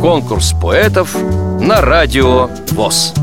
[0.00, 1.14] Конкурс поэтов
[1.60, 3.14] на радио ВОЗ.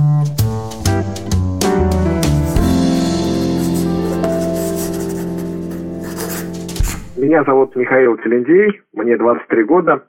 [7.17, 10.03] Меня зовут Михаил Телендей, мне 23 года.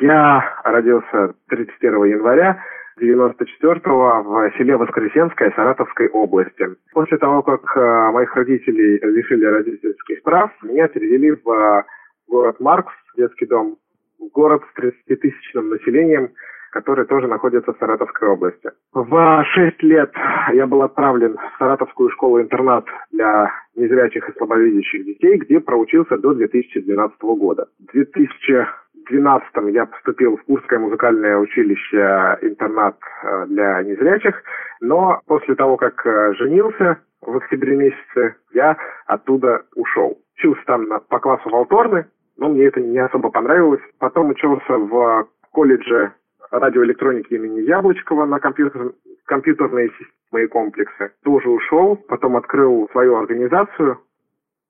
[0.00, 2.62] Я родился 31 января
[3.00, 6.66] 94-го в селе Воскресенское Саратовской области.
[6.92, 11.84] После того, как э, моих родителей лишили родительских прав, меня перевели в э,
[12.26, 13.76] город Маркс, детский дом,
[14.18, 16.30] город с 30-тысячным населением,
[16.70, 18.70] который тоже находится в Саратовской области.
[18.92, 20.12] В 6 лет
[20.52, 27.22] я был отправлен в Саратовскую школу-интернат для незрячих и слабовидящих детей, где проучился до 2012
[27.22, 27.66] года.
[27.78, 34.42] В 2012 я поступил в Курское музыкальное училище-интернат э, для незрячих,
[34.80, 40.18] но после того, как э, женился в октябре месяце, я оттуда ушел.
[40.36, 43.80] Учился там по классу Волторны, но мне это не особо понравилось.
[43.98, 46.12] Потом учился в колледже
[46.50, 48.92] радиоэлектроники имени Яблочкова на компьютер,
[49.24, 51.12] компьютерные системы и комплексы.
[51.24, 53.98] Тоже ушел, потом открыл свою организацию,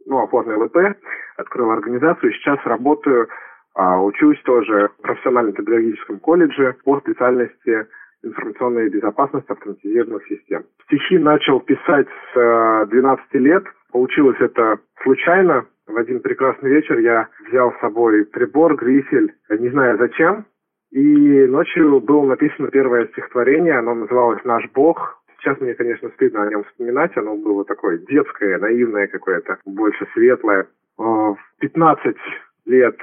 [0.06, 0.96] ну, оформил ИП,
[1.36, 3.28] открыл организацию, сейчас работаю,
[3.74, 7.86] а, учусь тоже в профессионально-педагогическом колледже по специальности
[8.22, 10.64] информационная безопасность автоматизированных систем.
[10.84, 13.64] Стихи начал писать с 12 э, лет.
[13.92, 15.66] Получилось это случайно.
[15.86, 20.44] В один прекрасный вечер я взял с собой прибор, грифель, не знаю зачем,
[20.90, 25.22] и ночью было написано первое стихотворение, оно называлось «Наш Бог».
[25.38, 30.66] Сейчас мне, конечно, стыдно о нем вспоминать, оно было такое детское, наивное какое-то, больше светлое.
[30.96, 32.16] В 15
[32.64, 32.96] лет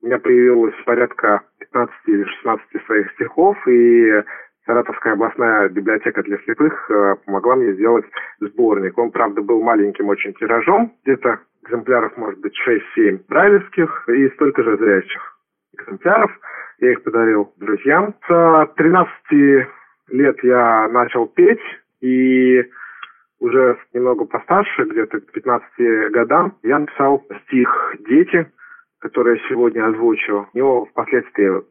[0.00, 4.22] у меня появилось порядка 15 или 16 своих стихов, и
[4.64, 8.04] Саратовская областная библиотека для слепых э, помогла мне сделать
[8.40, 8.98] сборник.
[8.98, 12.54] Он, правда, был маленьким очень тиражом, где-то экземпляров, может быть,
[12.96, 15.38] 6-7 брайлевских и столько же зрячих
[15.78, 16.30] экземпляров.
[16.78, 18.14] Я их подарил друзьям.
[18.28, 19.12] С 13
[20.08, 21.60] лет я начал петь,
[22.00, 22.64] и
[23.40, 28.50] уже немного постарше, где-то к 15 годам, я написал стих «Дети»,
[29.00, 30.48] который я сегодня озвучу.
[30.52, 31.62] У него впоследствии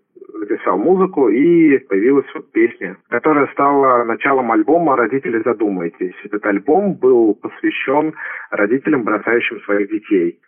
[0.46, 6.14] написал музыку, и появилась вот песня, которая стала началом альбома «Родители, задумайтесь».
[6.24, 8.14] Этот альбом был посвящен
[8.52, 10.40] родителям, бросающим своих детей.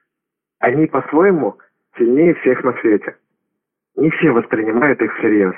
[0.60, 1.58] Они по-своему
[1.98, 3.16] сильнее всех на свете.
[3.96, 5.56] Не все воспринимают их всерьез.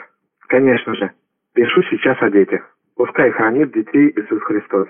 [0.48, 1.12] Конечно же,
[1.54, 2.62] пишу сейчас о детях.
[2.96, 4.88] Пускай хранит детей Иисус Христос.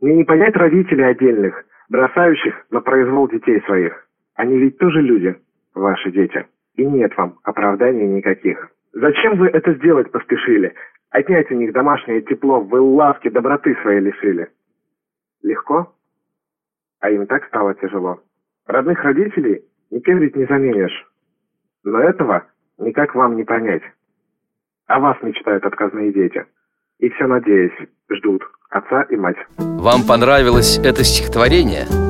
[0.00, 4.06] Мне не понять родителей отдельных, бросающих на произвол детей своих.
[4.34, 5.36] Они ведь тоже люди,
[5.74, 6.46] ваши дети.
[6.76, 8.70] И нет вам оправданий никаких.
[8.92, 10.74] Зачем вы это сделать поспешили?
[11.10, 14.48] Отнять у них домашнее тепло, вы ласки, доброты своей лишили.
[15.42, 15.92] Легко?
[17.00, 18.20] А им так стало тяжело.
[18.66, 21.06] Родных родителей никем ведь не заменишь.
[21.84, 22.46] Но этого
[22.78, 23.82] никак вам не понять.
[24.86, 26.44] О вас мечтают отказные дети.
[26.98, 27.72] И все, надеюсь,
[28.10, 29.38] ждут отца и мать.
[29.58, 32.09] Вам понравилось это стихотворение?